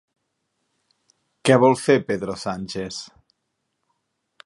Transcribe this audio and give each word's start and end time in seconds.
Què 1.51 1.59
vol 1.65 1.79
fer 1.83 1.99
Pedro 2.09 2.39
Sánchez? 2.47 3.01